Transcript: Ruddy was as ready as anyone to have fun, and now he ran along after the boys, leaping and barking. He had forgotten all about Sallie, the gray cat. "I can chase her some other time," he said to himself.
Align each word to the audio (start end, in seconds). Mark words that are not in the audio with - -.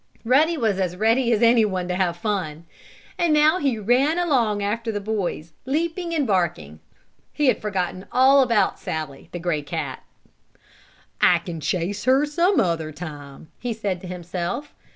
Ruddy 0.25 0.57
was 0.57 0.79
as 0.79 0.95
ready 0.95 1.31
as 1.31 1.43
anyone 1.43 1.87
to 1.87 1.93
have 1.93 2.17
fun, 2.17 2.65
and 3.19 3.31
now 3.31 3.59
he 3.59 3.77
ran 3.77 4.17
along 4.17 4.63
after 4.63 4.91
the 4.91 4.99
boys, 4.99 5.53
leaping 5.67 6.11
and 6.15 6.25
barking. 6.25 6.79
He 7.31 7.45
had 7.45 7.61
forgotten 7.61 8.07
all 8.11 8.41
about 8.41 8.79
Sallie, 8.79 9.29
the 9.31 9.37
gray 9.37 9.61
cat. 9.61 10.01
"I 11.21 11.37
can 11.37 11.59
chase 11.59 12.05
her 12.05 12.25
some 12.25 12.59
other 12.59 12.91
time," 12.91 13.51
he 13.59 13.73
said 13.73 14.01
to 14.01 14.07
himself. 14.07 14.73